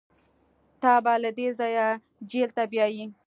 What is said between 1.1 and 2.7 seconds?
له دې ځايه جېل ته